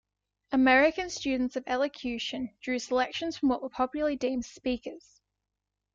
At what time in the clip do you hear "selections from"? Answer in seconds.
2.79-3.49